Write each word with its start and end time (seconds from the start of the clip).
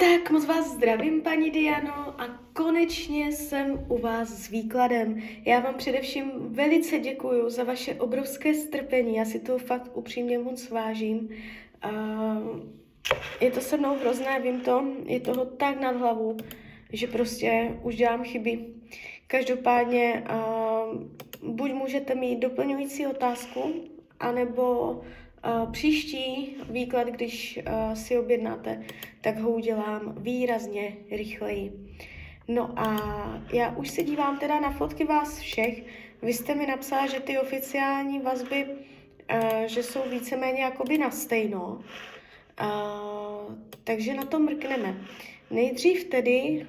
Tak 0.00 0.30
moc 0.30 0.46
vás 0.46 0.66
zdravím, 0.66 1.22
paní 1.22 1.50
Diano, 1.50 2.20
a 2.20 2.26
konečně 2.52 3.32
jsem 3.32 3.86
u 3.88 3.98
vás 3.98 4.28
s 4.28 4.48
výkladem. 4.48 5.22
Já 5.44 5.60
vám 5.60 5.74
především 5.74 6.30
velice 6.34 6.98
děkuji 6.98 7.50
za 7.50 7.64
vaše 7.64 7.94
obrovské 7.94 8.54
strpení, 8.54 9.16
já 9.16 9.24
si 9.24 9.38
to 9.38 9.58
fakt 9.58 9.90
upřímně 9.94 10.38
moc 10.38 10.70
vážím. 10.70 11.28
Je 13.40 13.50
to 13.50 13.60
se 13.60 13.76
mnou 13.76 13.98
hrozné, 13.98 14.40
vím 14.40 14.60
to, 14.60 14.84
je 15.06 15.20
toho 15.20 15.44
tak 15.44 15.80
nad 15.80 15.96
hlavu, 15.96 16.36
že 16.92 17.06
prostě 17.06 17.78
už 17.82 17.96
dělám 17.96 18.24
chyby. 18.24 18.66
Každopádně 19.26 20.24
buď 21.42 21.72
můžete 21.72 22.14
mít 22.14 22.38
doplňující 22.38 23.06
otázku, 23.06 23.74
anebo 24.20 25.00
příští 25.72 26.56
výklad, 26.70 27.08
když 27.08 27.60
si 27.94 28.18
objednáte, 28.18 28.82
tak 29.20 29.38
ho 29.38 29.50
udělám 29.50 30.14
výrazně 30.16 30.96
rychleji. 31.10 31.72
No 32.48 32.78
a 32.78 32.96
já 33.52 33.76
už 33.76 33.90
se 33.90 34.02
dívám 34.02 34.38
teda 34.38 34.60
na 34.60 34.70
fotky 34.70 35.04
vás 35.04 35.38
všech. 35.38 35.82
Vy 36.22 36.32
jste 36.32 36.54
mi 36.54 36.66
napsala, 36.66 37.06
že 37.06 37.20
ty 37.20 37.38
oficiální 37.38 38.18
vazby, 38.20 38.66
že 39.66 39.82
jsou 39.82 40.00
víceméně 40.10 40.62
jakoby 40.62 40.98
na 40.98 41.10
stejno. 41.10 41.80
Takže 43.84 44.14
na 44.14 44.24
to 44.24 44.38
mrkneme. 44.38 44.96
Nejdřív 45.50 46.04
tedy 46.04 46.66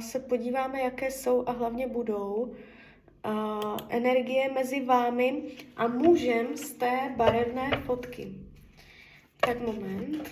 se 0.00 0.20
podíváme, 0.20 0.80
jaké 0.80 1.10
jsou 1.10 1.44
a 1.46 1.52
hlavně 1.52 1.86
budou 1.86 2.54
energie 3.88 4.50
mezi 4.52 4.84
vámi 4.84 5.42
a 5.76 5.88
mužem 5.88 6.56
z 6.56 6.70
té 6.72 7.14
barevné 7.16 7.70
fotky. 7.86 8.34
Tak 9.40 9.60
moment. 9.60 10.30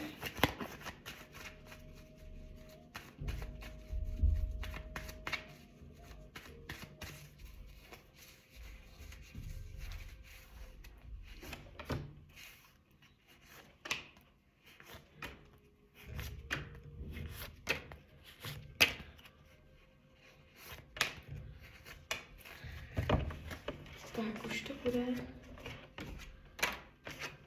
Tak 24.17 24.45
už 24.47 24.61
to 24.61 24.73
bude. 24.85 25.07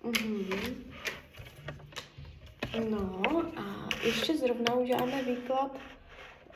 Mhm. 0.03 0.91
No 2.89 3.43
a 3.57 3.89
ještě 4.05 4.37
zrovna 4.37 4.73
uděláme 4.73 5.23
výklad 5.23 5.77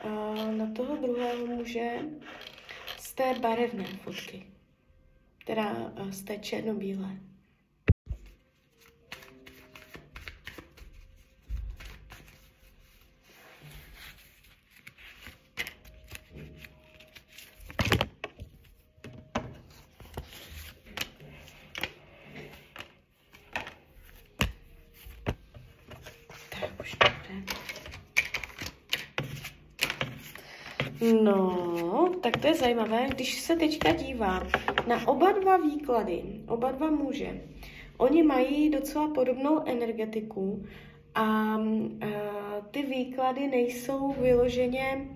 uh, 0.04 0.54
na 0.54 0.72
toho 0.76 0.96
druhého 0.96 1.46
muže 1.46 1.98
z 2.98 3.12
té 3.12 3.34
barevné 3.38 3.84
fotky, 3.84 4.46
teda 5.46 5.72
uh, 5.72 6.10
z 6.10 6.22
té 6.22 6.38
černobílé. 6.38 7.29
No, 31.00 32.12
tak 32.22 32.36
to 32.36 32.46
je 32.46 32.54
zajímavé, 32.54 33.06
když 33.08 33.40
se 33.40 33.56
teďka 33.56 33.92
dívám 33.92 34.48
na 34.86 35.08
oba 35.08 35.32
dva 35.32 35.56
výklady, 35.56 36.22
oba 36.48 36.72
dva 36.72 36.90
muže, 36.90 37.40
oni 37.96 38.22
mají 38.22 38.70
docela 38.70 39.08
podobnou 39.08 39.62
energetiku 39.66 40.64
a 41.14 41.56
uh, 41.56 41.82
ty 42.70 42.82
výklady 42.82 43.48
nejsou 43.48 44.12
vyloženě, 44.12 45.08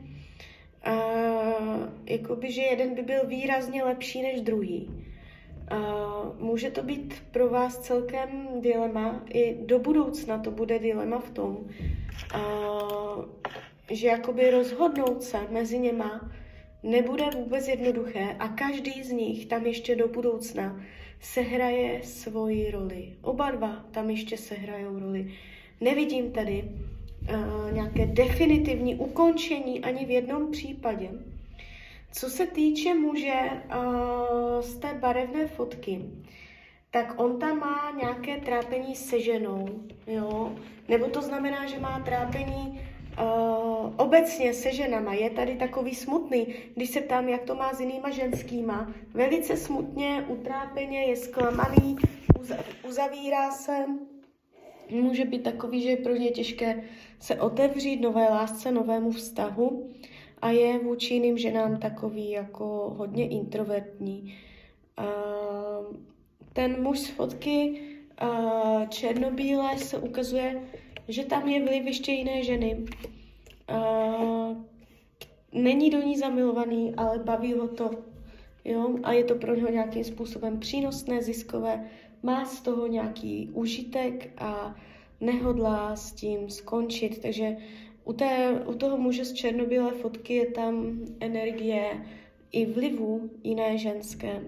uh, 0.86 0.92
jakoby, 2.06 2.52
že 2.52 2.62
jeden 2.62 2.94
by 2.94 3.02
byl 3.02 3.26
výrazně 3.26 3.84
lepší 3.84 4.22
než 4.22 4.40
druhý. 4.40 4.90
Uh, 5.72 6.38
může 6.38 6.70
to 6.70 6.82
být 6.82 7.14
pro 7.30 7.48
vás 7.48 7.78
celkem 7.78 8.48
dilema, 8.60 9.24
i 9.28 9.56
do 9.66 9.78
budoucna 9.78 10.38
to 10.38 10.50
bude 10.50 10.78
dilema 10.78 11.18
v 11.18 11.30
tom, 11.30 11.58
uh, 12.34 13.24
že 13.90 14.06
jakoby 14.06 14.50
rozhodnout 14.50 15.22
se 15.22 15.38
mezi 15.50 15.78
něma 15.78 16.30
nebude 16.82 17.24
vůbec 17.34 17.68
jednoduché 17.68 18.36
a 18.38 18.48
každý 18.48 19.02
z 19.02 19.10
nich 19.10 19.46
tam 19.46 19.66
ještě 19.66 19.96
do 19.96 20.08
budoucna 20.08 20.80
sehraje 21.20 22.02
svoji 22.02 22.70
roli. 22.70 23.12
Oba 23.22 23.50
dva 23.50 23.84
tam 23.90 24.10
ještě 24.10 24.36
sehrajou 24.36 24.98
roli. 24.98 25.34
Nevidím 25.80 26.32
tady 26.32 26.64
uh, 26.64 27.72
nějaké 27.72 28.06
definitivní 28.06 28.94
ukončení 28.94 29.80
ani 29.80 30.04
v 30.04 30.10
jednom 30.10 30.50
případě. 30.50 31.10
Co 32.12 32.30
se 32.30 32.46
týče 32.46 32.94
muže 32.94 33.34
uh, 33.34 34.60
z 34.60 34.76
té 34.76 34.94
barevné 35.00 35.46
fotky, 35.46 36.00
tak 36.90 37.14
on 37.16 37.38
tam 37.38 37.58
má 37.58 37.92
nějaké 38.02 38.36
trápení 38.36 38.96
se 38.96 39.20
ženou, 39.20 39.68
jo? 40.06 40.52
Nebo 40.88 41.06
to 41.06 41.22
znamená, 41.22 41.66
že 41.66 41.78
má 41.78 42.00
trápení 42.00 42.80
Uh, 43.22 43.63
obecně 43.96 44.54
se 44.54 44.72
ženama 44.72 45.14
je 45.14 45.30
tady 45.30 45.56
takový 45.56 45.94
smutný, 45.94 46.46
když 46.74 46.90
se 46.90 47.00
ptám, 47.00 47.28
jak 47.28 47.42
to 47.42 47.54
má 47.54 47.74
s 47.74 47.80
jinýma 47.80 48.10
ženskýma. 48.10 48.94
Velice 49.14 49.56
smutně, 49.56 50.24
utrápeně, 50.28 51.02
je 51.02 51.16
zklamaný, 51.16 51.96
uzavírá 52.88 53.50
se. 53.50 53.86
Může 54.90 55.24
být 55.24 55.42
takový, 55.42 55.82
že 55.82 55.88
je 55.88 55.96
pro 55.96 56.16
ně 56.16 56.30
těžké 56.30 56.84
se 57.18 57.40
otevřít 57.40 58.00
nové 58.00 58.28
lásce, 58.28 58.72
novému 58.72 59.10
vztahu 59.10 59.90
a 60.42 60.50
je 60.50 60.78
vůči 60.78 61.14
jiným 61.14 61.38
ženám 61.38 61.76
takový 61.76 62.30
jako 62.30 62.94
hodně 62.96 63.28
introvertní. 63.28 64.34
Ten 66.52 66.82
muž 66.82 67.00
z 67.00 67.08
fotky 67.08 67.80
černobílé 68.88 69.78
se 69.78 69.98
ukazuje, 69.98 70.62
že 71.08 71.24
tam 71.24 71.48
je 71.48 71.64
vliv 71.64 71.86
ještě 71.86 72.12
jiné 72.12 72.42
ženy. 72.42 72.84
Uh, 73.70 74.56
není 75.52 75.90
do 75.90 76.02
ní 76.02 76.18
zamilovaný, 76.18 76.94
ale 76.96 77.18
baví 77.18 77.52
ho 77.52 77.68
to. 77.68 77.90
Jo? 78.64 78.98
A 79.02 79.12
je 79.12 79.24
to 79.24 79.34
pro 79.34 79.54
něho 79.54 79.70
nějakým 79.70 80.04
způsobem 80.04 80.60
přínosné, 80.60 81.22
ziskové. 81.22 81.84
Má 82.22 82.44
z 82.44 82.60
toho 82.60 82.86
nějaký 82.86 83.50
užitek 83.52 84.32
a 84.38 84.74
nehodlá 85.20 85.96
s 85.96 86.12
tím 86.12 86.50
skončit. 86.50 87.18
Takže 87.22 87.56
u, 88.04 88.12
té, 88.12 88.62
u 88.66 88.74
toho 88.74 88.96
muže 88.96 89.24
z 89.24 89.32
černobílé 89.32 89.90
fotky 89.90 90.34
je 90.34 90.50
tam 90.50 90.98
energie 91.20 92.06
i 92.52 92.66
vlivu 92.66 93.30
jiné 93.44 93.78
ženské. 93.78 94.40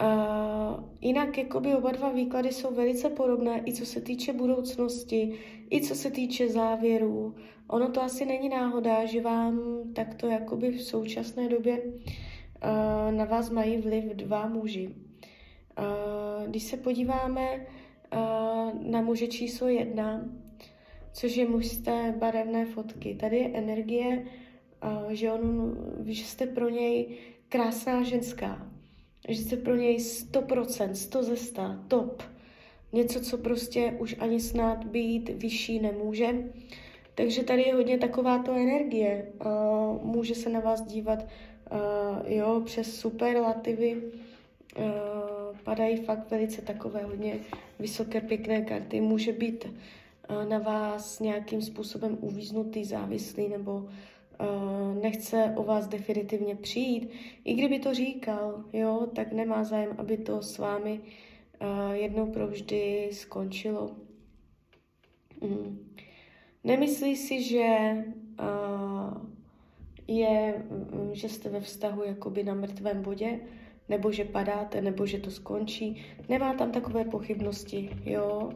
Uh, 0.00 0.57
jinak 1.00 1.38
jakoby 1.38 1.74
oba 1.74 1.92
dva 1.92 2.12
výklady 2.12 2.52
jsou 2.52 2.74
velice 2.74 3.10
podobné, 3.10 3.62
i 3.66 3.72
co 3.72 3.86
se 3.86 4.00
týče 4.00 4.32
budoucnosti, 4.32 5.38
i 5.70 5.80
co 5.80 5.94
se 5.94 6.10
týče 6.10 6.48
závěrů. 6.48 7.34
Ono 7.68 7.88
to 7.88 8.02
asi 8.02 8.26
není 8.26 8.48
náhoda, 8.48 9.04
že 9.04 9.20
vám 9.20 9.60
takto 9.94 10.26
jakoby 10.26 10.70
v 10.70 10.82
současné 10.82 11.48
době 11.48 11.82
uh, 11.82 13.12
na 13.16 13.24
vás 13.24 13.50
mají 13.50 13.76
vliv 13.76 14.04
dva 14.04 14.48
muži. 14.48 14.88
Uh, 14.88 16.46
když 16.46 16.62
se 16.62 16.76
podíváme 16.76 17.56
uh, 17.56 18.90
na 18.90 19.00
muže 19.00 19.26
číslo 19.26 19.68
jedna, 19.68 20.24
což 21.12 21.36
je 21.36 21.48
muž 21.48 21.66
z 21.66 21.82
té 21.82 22.14
barevné 22.18 22.64
fotky, 22.64 23.14
tady 23.14 23.36
je 23.36 23.50
energie, 23.54 24.24
že, 25.08 25.32
on, 25.32 25.76
že 26.06 26.24
jste 26.24 26.46
pro 26.46 26.68
něj 26.68 27.18
krásná 27.48 28.02
ženská, 28.02 28.70
že 29.28 29.42
jste 29.42 29.56
pro 29.56 29.76
něj 29.76 29.96
100%, 29.96 30.92
100 30.92 31.22
ze 31.22 31.36
100, 31.36 31.62
top. 31.88 32.22
Něco, 32.92 33.20
co 33.20 33.38
prostě 33.38 33.96
už 33.98 34.16
ani 34.18 34.40
snad 34.40 34.84
být 34.84 35.28
vyšší 35.28 35.80
nemůže. 35.80 36.28
Takže 37.14 37.44
tady 37.44 37.62
je 37.62 37.74
hodně 37.74 37.98
takováto 37.98 38.52
energie. 38.52 39.26
Uh, 39.44 40.04
může 40.04 40.34
se 40.34 40.48
na 40.50 40.60
vás 40.60 40.82
dívat 40.82 41.18
uh, 41.22 42.32
jo, 42.32 42.62
přes 42.64 43.00
superlativy. 43.00 44.02
Uh, 44.78 44.84
padají 45.64 45.96
fakt 45.96 46.30
velice 46.30 46.62
takové 46.62 47.02
hodně 47.02 47.34
vysoké, 47.78 48.20
pěkné 48.20 48.62
karty. 48.62 49.00
Může 49.00 49.32
být 49.32 49.64
uh, 49.64 50.48
na 50.48 50.58
vás 50.58 51.20
nějakým 51.20 51.62
způsobem 51.62 52.18
uvíznutý, 52.20 52.84
závislý 52.84 53.48
nebo 53.48 53.88
nechce 55.02 55.54
o 55.56 55.62
vás 55.62 55.88
definitivně 55.88 56.56
přijít, 56.56 57.10
i 57.44 57.54
kdyby 57.54 57.78
to 57.78 57.94
říkal, 57.94 58.64
jo, 58.72 59.08
tak 59.14 59.32
nemá 59.32 59.64
zájem, 59.64 59.94
aby 59.98 60.16
to 60.16 60.42
s 60.42 60.58
vámi 60.58 61.00
jednou 61.92 62.26
provždy 62.26 63.08
skončilo. 63.12 63.90
Mm. 65.40 65.94
Nemyslí 66.64 67.16
si, 67.16 67.42
že 67.42 67.96
je, 70.08 70.64
že 71.12 71.28
jste 71.28 71.48
ve 71.48 71.60
vztahu 71.60 72.04
jakoby 72.04 72.44
na 72.44 72.54
mrtvém 72.54 73.02
bodě, 73.02 73.40
nebo 73.88 74.12
že 74.12 74.24
padáte, 74.24 74.80
nebo 74.80 75.06
že 75.06 75.18
to 75.18 75.30
skončí. 75.30 76.02
Nemá 76.28 76.54
tam 76.54 76.72
takové 76.72 77.04
pochybnosti, 77.04 77.90
jo. 78.04 78.52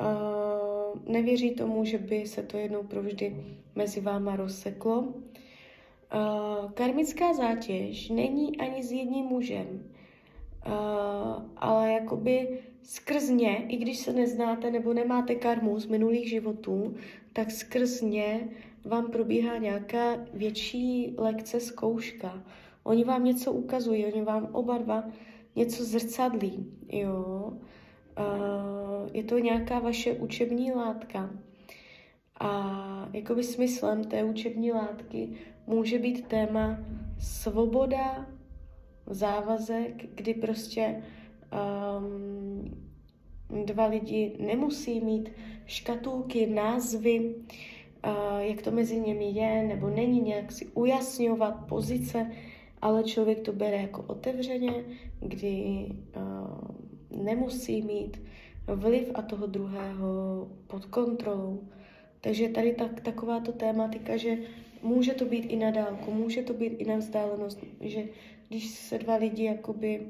Uh, 0.00 0.61
nevěří 1.06 1.50
tomu, 1.50 1.84
že 1.84 1.98
by 1.98 2.26
se 2.26 2.42
to 2.42 2.58
jednou 2.58 2.82
provždy 2.82 3.36
mezi 3.74 4.00
váma 4.00 4.36
rozseklo. 4.36 5.14
Karmická 6.74 7.32
zátěž 7.34 8.08
není 8.08 8.56
ani 8.56 8.82
s 8.82 8.92
jedním 8.92 9.24
mužem, 9.24 9.82
ale 11.56 11.92
jakoby 11.92 12.58
skrz 12.82 13.28
ně, 13.28 13.64
i 13.68 13.76
když 13.76 13.98
se 13.98 14.12
neznáte 14.12 14.70
nebo 14.70 14.92
nemáte 14.92 15.34
karmu 15.34 15.78
z 15.78 15.86
minulých 15.86 16.28
životů, 16.28 16.94
tak 17.32 17.50
skrz 17.50 18.00
ně 18.00 18.48
vám 18.84 19.10
probíhá 19.10 19.58
nějaká 19.58 20.16
větší 20.34 21.14
lekce, 21.18 21.60
zkouška. 21.60 22.44
Oni 22.84 23.04
vám 23.04 23.24
něco 23.24 23.52
ukazují, 23.52 24.06
oni 24.06 24.22
vám 24.22 24.48
oba 24.52 24.78
dva 24.78 25.04
něco 25.56 25.84
zrcadlí, 25.84 26.66
jo. 26.88 27.44
Uh, 27.46 27.58
je 29.12 29.24
to 29.24 29.38
nějaká 29.38 29.78
vaše 29.78 30.12
učební 30.12 30.72
látka. 30.72 31.30
A 32.40 33.08
jakoby 33.12 33.44
smyslem 33.44 34.04
té 34.04 34.24
učební 34.24 34.72
látky 34.72 35.28
může 35.66 35.98
být 35.98 36.26
téma 36.26 36.78
svoboda, 37.18 38.26
závazek, 39.06 40.14
kdy 40.14 40.34
prostě 40.34 41.02
um, 41.98 42.86
dva 43.64 43.86
lidi 43.86 44.36
nemusí 44.40 45.00
mít 45.00 45.32
škatulky, 45.66 46.46
názvy, 46.46 47.34
uh, 48.06 48.38
jak 48.38 48.62
to 48.62 48.70
mezi 48.70 49.00
nimi 49.00 49.30
je, 49.30 49.62
nebo 49.62 49.90
není 49.90 50.20
nějak 50.20 50.52
si 50.52 50.66
ujasňovat 50.66 51.68
pozice, 51.68 52.30
ale 52.82 53.04
člověk 53.04 53.40
to 53.40 53.52
bere 53.52 53.76
jako 53.76 54.02
otevřeně, 54.02 54.84
kdy 55.20 55.86
uh, 56.16 56.81
nemusí 57.16 57.82
mít 57.82 58.22
vliv 58.66 59.10
a 59.14 59.22
toho 59.22 59.46
druhého 59.46 60.48
pod 60.66 60.84
kontrolou. 60.84 61.60
Takže 62.20 62.48
tady 62.48 62.72
tak, 62.72 63.00
takováto 63.00 63.52
tématika, 63.52 64.16
že 64.16 64.38
může 64.82 65.14
to 65.14 65.24
být 65.24 65.44
i 65.44 65.56
na 65.56 65.70
dálku, 65.70 66.10
může 66.10 66.42
to 66.42 66.54
být 66.54 66.72
i 66.78 66.84
na 66.84 66.96
vzdálenost, 66.96 67.64
že 67.80 68.04
když 68.48 68.68
se 68.70 68.98
dva 68.98 69.16
lidi 69.16 69.44
jakoby 69.44 70.00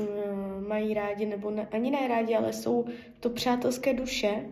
uh, 0.00 0.68
mají 0.68 0.94
rádi, 0.94 1.26
nebo 1.26 1.50
ne, 1.50 1.68
ani 1.72 1.90
ne 1.90 2.08
rádi, 2.08 2.34
ale 2.34 2.52
jsou 2.52 2.84
to 3.20 3.30
přátelské 3.30 3.94
duše, 3.94 4.46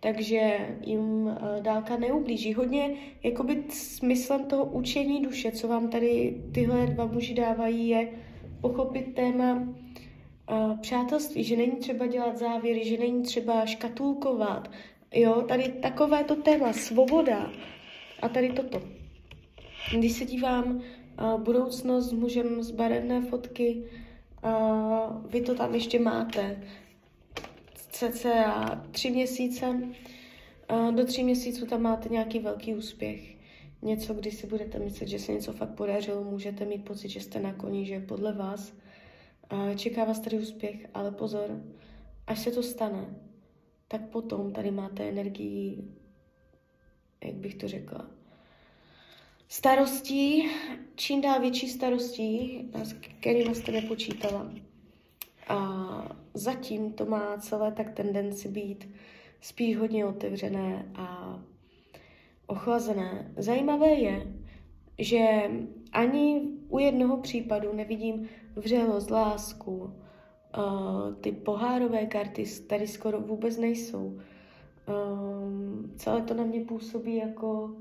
takže 0.00 0.68
jim 0.86 1.00
uh, 1.00 1.32
dálka 1.60 1.96
neublíží. 1.96 2.54
Hodně 2.54 2.94
jakoby 3.22 3.64
smyslem 3.68 4.44
toho 4.44 4.64
učení 4.64 5.22
duše, 5.22 5.52
co 5.52 5.68
vám 5.68 5.88
tady 5.88 6.40
tyhle 6.52 6.86
dva 6.86 7.06
muži 7.06 7.34
dávají, 7.34 7.88
je 7.88 8.08
pochopit 8.60 9.14
téma 9.14 9.68
přátelství, 10.80 11.44
že 11.44 11.56
není 11.56 11.76
třeba 11.76 12.06
dělat 12.06 12.38
závěry, 12.38 12.84
že 12.84 12.98
není 12.98 13.22
třeba 13.22 13.66
škatulkovat. 13.66 14.70
Jo, 15.12 15.42
tady 15.42 15.68
takové 15.68 16.24
to 16.24 16.36
téma, 16.36 16.72
svoboda 16.72 17.50
a 18.22 18.28
tady 18.28 18.52
toto. 18.52 18.82
Když 19.98 20.12
se 20.12 20.24
dívám 20.24 20.76
uh, 20.76 21.40
budoucnost 21.40 22.08
s 22.08 22.12
mužem 22.12 22.62
z 22.62 22.70
barevné 22.70 23.22
fotky, 23.22 23.84
uh, 24.44 25.26
vy 25.30 25.40
to 25.40 25.54
tam 25.54 25.74
ještě 25.74 25.98
máte 25.98 26.62
cca 27.74 28.82
tři 28.90 29.10
měsíce. 29.10 29.80
Do 30.90 31.04
tří 31.04 31.24
měsíců 31.24 31.66
tam 31.66 31.82
máte 31.82 32.08
nějaký 32.08 32.38
velký 32.38 32.74
úspěch. 32.74 33.36
Něco, 33.82 34.14
kdy 34.14 34.30
si 34.30 34.46
budete 34.46 34.78
myslet, 34.78 35.08
že 35.08 35.18
se 35.18 35.32
něco 35.32 35.52
fakt 35.52 35.74
podařilo, 35.74 36.24
můžete 36.24 36.64
mít 36.64 36.84
pocit, 36.84 37.08
že 37.08 37.20
jste 37.20 37.40
na 37.40 37.52
koni, 37.52 37.86
že 37.86 38.00
podle 38.00 38.32
vás 38.32 38.72
čeká 39.76 40.04
vás 40.04 40.20
tady 40.20 40.38
úspěch, 40.38 40.86
ale 40.94 41.10
pozor, 41.10 41.62
až 42.26 42.38
se 42.38 42.50
to 42.50 42.62
stane, 42.62 43.16
tak 43.88 44.08
potom 44.08 44.52
tady 44.52 44.70
máte 44.70 45.08
energii, 45.08 45.84
jak 47.24 47.34
bych 47.34 47.54
to 47.54 47.68
řekla, 47.68 48.06
starostí, 49.48 50.50
čím 50.94 51.20
dál 51.20 51.40
větší 51.40 51.68
starostí, 51.68 52.64
s 52.82 52.92
kterými 52.92 53.54
jste 53.54 53.72
nepočítala. 53.72 54.52
A 55.48 55.58
zatím 56.34 56.92
to 56.92 57.06
má 57.06 57.38
celé 57.38 57.72
tak 57.72 57.90
tendenci 57.90 58.48
být 58.48 58.88
spíš 59.40 59.76
hodně 59.76 60.06
otevřené 60.06 60.92
a 60.94 61.38
ochlazené. 62.46 63.32
Zajímavé 63.36 63.88
je, 63.88 64.26
že 64.98 65.50
ani 65.92 66.42
u 66.68 66.78
jednoho 66.78 67.16
případu 67.16 67.72
nevidím 67.72 68.28
vřelost, 68.56 69.10
lásku. 69.10 69.94
Uh, 70.58 71.14
ty 71.20 71.32
pohárové 71.32 72.06
karty 72.06 72.44
tady 72.66 72.86
skoro 72.86 73.20
vůbec 73.20 73.56
nejsou. 73.56 74.18
Um, 74.88 75.92
celé 75.96 76.22
to 76.22 76.34
na 76.34 76.44
mě 76.44 76.60
působí 76.60 77.16
jako 77.16 77.76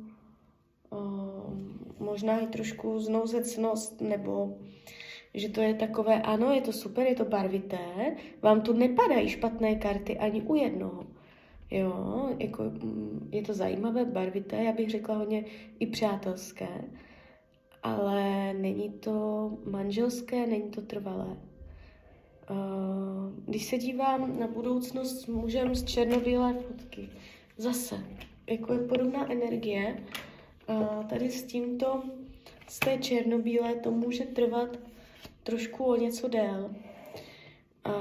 um, 0.90 1.80
možná 2.00 2.40
i 2.40 2.48
trošku 2.48 3.00
znouzecnost 3.00 4.02
nebo 4.02 4.58
že 5.36 5.50
to 5.50 5.62
je 5.62 5.74
takové, 5.74 6.22
ano, 6.22 6.52
je 6.52 6.62
to 6.62 6.74
super, 6.74 7.08
je 7.08 7.16
to 7.16 7.26
barvité, 7.26 8.16
vám 8.42 8.62
tu 8.62 8.74
nepadají 8.74 9.30
špatné 9.30 9.76
karty 9.76 10.18
ani 10.18 10.42
u 10.42 10.56
jednoho. 10.56 11.04
Jo, 11.72 12.30
jako, 12.40 12.64
mm, 12.64 13.30
je 13.32 13.42
to 13.42 13.54
zajímavé, 13.54 14.06
barvité, 14.06 14.64
já 14.64 14.72
bych 14.72 14.90
řekla 14.90 15.16
hodně 15.16 15.46
i 15.80 15.88
přátelské, 15.88 16.68
ale 17.86 18.54
není 18.54 18.90
to 18.90 19.52
manželské, 19.66 20.48
není 20.48 20.70
to 20.70 20.82
trvalé. 20.82 21.38
Když 23.46 23.66
se 23.66 23.78
dívám 23.78 24.40
na 24.40 24.48
budoucnost 24.48 25.22
s 25.22 25.28
mužem 25.28 25.76
z 25.76 25.84
černobílé 25.84 26.54
fotky, 26.54 27.10
zase, 27.58 27.96
jako 28.50 28.74
je 28.74 28.80
podobná 28.80 29.32
energie, 29.32 30.04
tady 31.10 31.32
s 31.32 31.44
tímto, 31.44 32.04
z 32.68 32.80
té 32.80 32.98
černobílé, 32.98 33.76
to 33.76 33.92
může 33.92 34.24
trvat 34.24 34.80
trošku 35.44 35.84
o 35.84 35.96
něco 35.96 36.28
dél. 36.28 36.72
A 37.84 37.94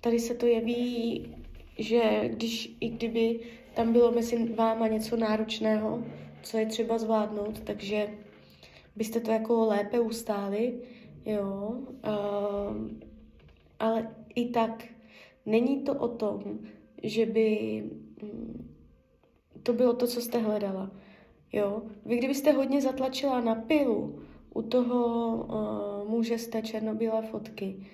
tady 0.00 0.20
se 0.20 0.34
to 0.34 0.46
jeví, 0.46 1.26
že 1.78 2.28
když 2.28 2.76
i 2.80 2.88
kdyby 2.88 3.40
tam 3.74 3.92
bylo 3.92 4.12
mezi 4.12 4.52
váma 4.52 4.88
něco 4.88 5.16
náročného, 5.16 6.04
co 6.44 6.58
je 6.58 6.66
třeba 6.66 6.98
zvládnout, 6.98 7.60
takže 7.60 8.08
byste 8.96 9.20
to 9.20 9.30
jako 9.30 9.66
lépe 9.66 10.00
ustáli, 10.00 10.80
jo. 11.26 11.74
A, 12.02 12.18
ale 13.78 14.14
i 14.34 14.48
tak 14.48 14.84
není 15.46 15.82
to 15.82 15.94
o 15.94 16.08
tom, 16.08 16.58
že 17.02 17.26
by 17.26 17.82
mm, 18.22 18.74
to 19.62 19.72
bylo 19.72 19.92
to, 19.92 20.06
co 20.06 20.20
jste 20.20 20.38
hledala. 20.38 20.90
Jo? 21.52 21.82
Vy 22.06 22.16
kdybyste 22.16 22.52
hodně 22.52 22.82
zatlačila 22.82 23.40
na 23.40 23.54
pilu, 23.54 24.22
u 24.54 24.62
toho 24.62 25.34
uh, 25.36 26.10
muže 26.10 26.38
z 26.38 26.48
té 26.48 26.62
černobílé 26.62 27.22
fotky, 27.22 27.86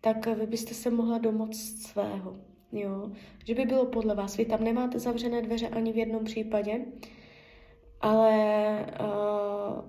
tak 0.00 0.26
vy 0.26 0.46
byste 0.46 0.74
se 0.74 0.90
mohla 0.90 1.18
domoct 1.18 1.82
svého. 1.82 2.36
Jo? 2.72 3.10
Že 3.44 3.54
by 3.54 3.64
bylo 3.64 3.86
podle 3.86 4.14
vás. 4.14 4.36
Vy 4.36 4.44
tam 4.44 4.64
nemáte 4.64 4.98
zavřené 4.98 5.42
dveře 5.42 5.68
ani 5.68 5.92
v 5.92 5.96
jednom 5.96 6.24
případě, 6.24 6.84
ale 8.00 8.86
uh, 9.00 9.84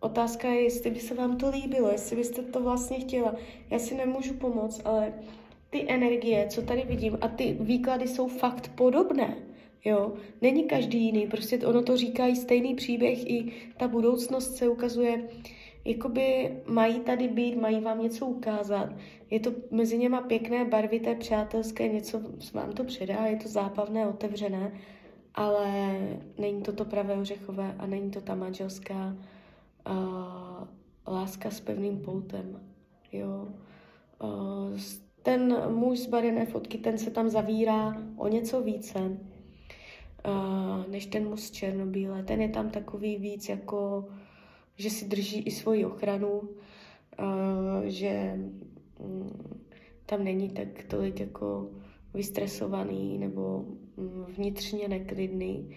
otázka 0.00 0.48
je, 0.48 0.62
jestli 0.62 0.90
by 0.90 1.00
se 1.00 1.14
vám 1.14 1.36
to 1.36 1.50
líbilo, 1.50 1.90
jestli 1.90 2.16
byste 2.16 2.42
to 2.42 2.60
vlastně 2.60 3.00
chtěla. 3.00 3.34
Já 3.70 3.78
si 3.78 3.94
nemůžu 3.94 4.34
pomoct, 4.34 4.82
ale 4.84 5.12
ty 5.70 5.84
energie, 5.88 6.46
co 6.48 6.62
tady 6.62 6.82
vidím, 6.82 7.18
a 7.20 7.28
ty 7.28 7.56
výklady 7.60 8.08
jsou 8.08 8.28
fakt 8.28 8.68
podobné. 8.74 9.36
Jo, 9.84 10.12
není 10.42 10.64
každý 10.64 11.04
jiný, 11.04 11.26
prostě 11.26 11.58
ono 11.58 11.82
to 11.82 11.96
říká 11.96 12.26
i 12.26 12.36
stejný 12.36 12.74
příběh, 12.74 13.30
i 13.30 13.52
ta 13.76 13.88
budoucnost 13.88 14.56
se 14.56 14.68
ukazuje, 14.68 15.28
jakoby 15.84 16.56
mají 16.66 17.00
tady 17.00 17.28
být, 17.28 17.60
mají 17.60 17.80
vám 17.80 18.02
něco 18.02 18.26
ukázat. 18.26 18.88
Je 19.30 19.40
to 19.40 19.52
mezi 19.70 19.98
něma 19.98 20.20
pěkné, 20.20 20.64
barvité, 20.64 21.14
přátelské, 21.14 21.88
něco 21.88 22.20
vám 22.54 22.72
to 22.72 22.84
předá, 22.84 23.26
je 23.26 23.36
to 23.36 23.48
zábavné, 23.48 24.06
otevřené, 24.06 24.72
ale 25.34 25.98
není 26.38 26.62
to 26.62 26.72
to 26.72 26.84
pravé 26.84 27.14
ořechové 27.14 27.74
a 27.78 27.86
není 27.86 28.10
to 28.10 28.20
ta 28.20 28.34
manželská 28.34 29.16
uh, 29.90 30.68
láska 31.06 31.50
s 31.50 31.60
pevným 31.60 32.00
poutem. 32.00 32.60
Jo. 33.12 33.48
Uh, 34.22 34.78
ten 35.22 35.70
muž 35.70 35.98
z 35.98 36.06
barené 36.06 36.46
fotky, 36.46 36.78
ten 36.78 36.98
se 36.98 37.10
tam 37.10 37.28
zavírá 37.28 38.02
o 38.16 38.28
něco 38.28 38.62
více 38.62 38.98
uh, 38.98 40.86
než 40.88 41.06
ten 41.06 41.28
muž 41.28 41.50
černobíle. 41.50 42.22
Ten 42.22 42.40
je 42.40 42.48
tam 42.48 42.70
takový 42.70 43.16
víc 43.16 43.48
jako, 43.48 44.08
že 44.76 44.90
si 44.90 45.08
drží 45.08 45.40
i 45.40 45.50
svoji 45.50 45.84
ochranu, 45.84 46.40
uh, 46.40 46.48
že 47.84 48.40
um, 48.98 49.30
tam 50.06 50.24
není 50.24 50.50
tak 50.50 50.68
tolik 50.88 51.20
jako 51.20 51.70
vystresovaný 52.14 53.18
nebo 53.18 53.64
vnitřně 54.36 54.88
neklidný 54.88 55.76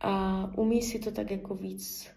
a 0.00 0.50
umí 0.56 0.82
si 0.82 0.98
to 0.98 1.10
tak 1.10 1.30
jako 1.30 1.54
víc 1.54 2.10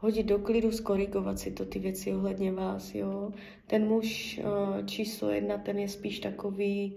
hodit 0.00 0.26
do 0.26 0.38
klidu, 0.38 0.72
skorigovat 0.72 1.38
si 1.38 1.50
to 1.50 1.64
ty 1.64 1.78
věci 1.78 2.14
ohledně 2.14 2.52
vás, 2.52 2.94
jo. 2.94 3.30
Ten 3.66 3.88
muž 3.88 4.40
uh, 4.44 4.86
číslo 4.86 5.30
jedna, 5.30 5.58
ten 5.58 5.78
je 5.78 5.88
spíš 5.88 6.20
takový, 6.20 6.94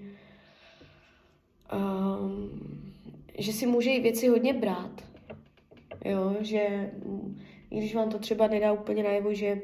um, 1.74 2.94
že 3.38 3.54
si 3.54 3.68
může 3.68 3.92
i 3.92 4.02
věci 4.02 4.28
hodně 4.28 4.54
brát, 4.54 5.04
jo, 6.06 6.36
že 6.40 6.92
mm, 7.06 7.40
i 7.72 7.78
když 7.78 7.96
vám 7.96 8.10
to 8.10 8.20
třeba 8.20 8.48
nedá 8.48 8.74
úplně 8.74 9.04
najevo, 9.04 9.34
že 9.34 9.62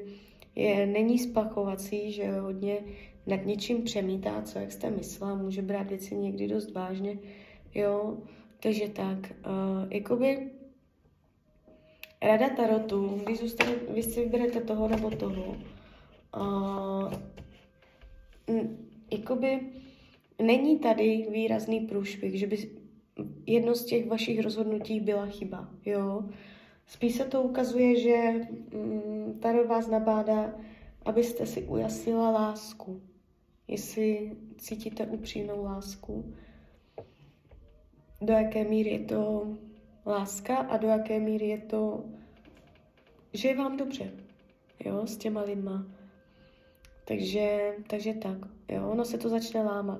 je, 0.55 0.85
není 0.85 1.19
spakovací, 1.19 2.11
že 2.11 2.31
hodně 2.31 2.79
nad 3.27 3.45
něčím 3.45 3.83
přemítá, 3.83 4.41
co 4.41 4.59
jak 4.59 4.71
jste 4.71 4.89
myslela, 4.89 5.35
může 5.35 5.61
brát 5.61 5.89
věci 5.89 6.15
někdy 6.15 6.47
dost 6.47 6.71
vážně, 6.71 7.17
jo, 7.75 8.17
takže 8.59 8.89
tak, 8.89 9.17
uh, 9.17 9.87
jakoby 9.89 10.51
rada 12.21 12.49
tarotu, 12.49 13.21
když 13.25 13.39
zůstane, 13.39 13.71
vy 13.93 14.03
si 14.03 14.23
vyberete 14.23 14.61
toho 14.61 14.87
nebo 14.87 15.11
toho, 15.11 15.55
uh, 16.37 17.13
jakoby 19.11 19.59
není 20.41 20.79
tady 20.79 21.27
výrazný 21.31 21.79
průšvih, 21.79 22.39
že 22.39 22.47
by 22.47 22.69
jedno 23.45 23.75
z 23.75 23.85
těch 23.85 24.07
vašich 24.07 24.39
rozhodnutí 24.39 24.99
byla 24.99 25.25
chyba, 25.25 25.69
jo. 25.85 26.23
Spíš 26.87 27.15
se 27.15 27.25
to 27.25 27.41
ukazuje, 27.41 27.99
že 27.99 28.33
mm, 28.73 29.39
Tarot 29.39 29.67
vás 29.67 29.87
nabádá, 29.87 30.55
abyste 31.05 31.45
si 31.45 31.63
ujasnila 31.63 32.31
lásku. 32.31 33.01
Jestli 33.67 34.31
cítíte 34.57 35.05
upřímnou 35.05 35.63
lásku, 35.63 36.33
do 38.21 38.33
jaké 38.33 38.63
míry 38.63 38.89
je 38.89 38.99
to 38.99 39.47
láska 40.05 40.57
a 40.57 40.77
do 40.77 40.87
jaké 40.87 41.19
míry 41.19 41.47
je 41.47 41.57
to, 41.57 42.03
že 43.33 43.47
je 43.47 43.55
vám 43.55 43.77
dobře, 43.77 44.11
jo, 44.85 45.07
s 45.07 45.17
těma 45.17 45.41
lidma. 45.41 45.85
Takže, 47.05 47.73
takže 47.87 48.13
tak, 48.13 48.37
jo, 48.69 48.89
ono 48.89 49.05
se 49.05 49.17
to 49.17 49.29
začne 49.29 49.63
lámat. 49.63 49.99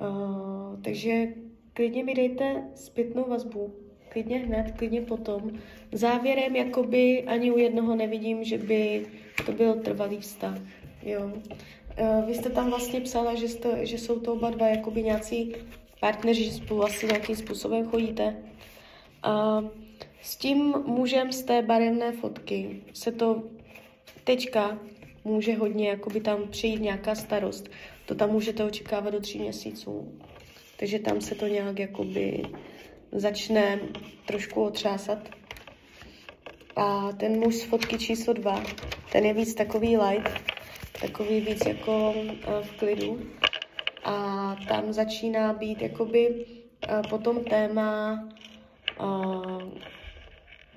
Uh, 0.00 0.80
takže 0.82 1.26
klidně 1.72 2.04
mi 2.04 2.14
dejte 2.14 2.68
zpětnou 2.74 3.24
vazbu, 3.28 3.74
klidně 4.08 4.38
hned, 4.38 4.72
klidně 4.76 5.00
potom. 5.00 5.50
Závěrem 5.92 6.56
jakoby 6.56 7.22
ani 7.22 7.50
u 7.50 7.58
jednoho 7.58 7.96
nevidím, 7.96 8.44
že 8.44 8.58
by 8.58 9.06
to 9.46 9.52
byl 9.52 9.74
trvalý 9.74 10.18
vztah, 10.18 10.58
jo. 11.02 11.32
Uh, 12.00 12.26
vy 12.26 12.34
jste 12.34 12.50
tam 12.50 12.70
vlastně 12.70 13.00
psala, 13.00 13.34
že, 13.34 13.48
jste, 13.48 13.86
že 13.86 13.98
jsou 13.98 14.20
to 14.20 14.32
oba 14.32 14.50
dva 14.50 14.68
jakoby 14.68 15.02
nějací 15.02 15.54
partneři, 16.02 16.44
že 16.44 16.52
spolu 16.52 16.84
asi 16.84 17.06
nějakým 17.06 17.36
způsobem 17.36 17.88
chodíte. 17.88 18.36
A 19.22 19.62
s 20.22 20.36
tím 20.36 20.74
mužem 20.86 21.32
z 21.32 21.42
té 21.42 21.62
barevné 21.62 22.12
fotky 22.12 22.82
se 22.92 23.12
to 23.12 23.42
teďka 24.24 24.78
může 25.24 25.54
hodně 25.54 25.88
jakoby 25.88 26.20
tam 26.20 26.48
přijít 26.48 26.80
nějaká 26.80 27.14
starost. 27.14 27.68
To 28.06 28.14
tam 28.14 28.30
můžete 28.30 28.64
očekávat 28.64 29.10
do 29.10 29.20
tří 29.20 29.38
měsíců. 29.38 30.18
Takže 30.76 30.98
tam 30.98 31.20
se 31.20 31.34
to 31.34 31.46
nějak 31.46 31.78
jakoby 31.78 32.42
začne 33.12 33.80
trošku 34.26 34.62
otřásat. 34.62 35.18
A 36.76 37.12
ten 37.12 37.38
muž 37.40 37.54
z 37.54 37.62
fotky 37.62 37.98
číslo 37.98 38.32
dva, 38.32 38.62
ten 39.12 39.24
je 39.24 39.34
víc 39.34 39.54
takový 39.54 39.96
light, 39.96 40.32
takový 41.00 41.40
víc 41.40 41.66
jako 41.66 42.10
uh, 42.12 42.62
v 42.62 42.70
klidu. 42.70 43.18
A 44.04 44.56
tam 44.68 44.92
začíná 44.92 45.52
být 45.52 45.82
jakoby 45.82 46.46
uh, 46.88 47.08
potom 47.10 47.44
téma 47.44 48.18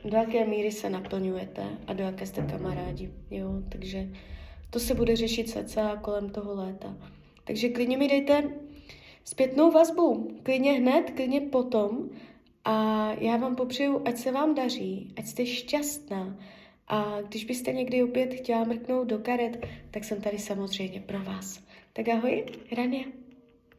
do 0.05 0.17
jaké 0.17 0.45
míry 0.45 0.71
se 0.71 0.89
naplňujete 0.89 1.63
a 1.87 1.93
do 1.93 2.03
jaké 2.03 2.25
jste 2.25 2.41
kamarádi. 2.41 3.11
Jo? 3.31 3.49
Takže 3.69 4.09
to 4.69 4.79
se 4.79 4.93
bude 4.93 5.15
řešit 5.15 5.49
cca 5.49 5.95
kolem 5.95 6.29
toho 6.29 6.55
léta. 6.55 6.97
Takže 7.43 7.69
klidně 7.69 7.97
mi 7.97 8.07
dejte 8.07 8.43
zpětnou 9.23 9.71
vazbu, 9.71 10.37
klidně 10.43 10.71
hned, 10.71 11.11
klidně 11.15 11.41
potom 11.41 12.09
a 12.65 13.07
já 13.13 13.37
vám 13.37 13.55
popřeju, 13.55 14.01
ať 14.05 14.17
se 14.17 14.31
vám 14.31 14.55
daří, 14.55 15.13
ať 15.17 15.25
jste 15.25 15.45
šťastná 15.45 16.37
a 16.87 17.21
když 17.21 17.45
byste 17.45 17.73
někdy 17.73 18.03
opět 18.03 18.33
chtěla 18.33 18.63
mrknout 18.63 19.07
do 19.07 19.19
karet, 19.19 19.65
tak 19.91 20.03
jsem 20.03 20.21
tady 20.21 20.39
samozřejmě 20.39 21.01
pro 21.01 21.23
vás. 21.23 21.64
Tak 21.95 22.07
ahoj, 22.11 22.43
Rania. 22.75 23.07